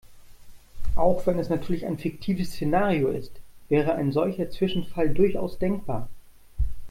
[0.95, 3.33] Auch wenn es natürlich ein fiktives Szenario ist,
[3.69, 6.09] wäre ein solcher Zwischenfall durchaus denkbar.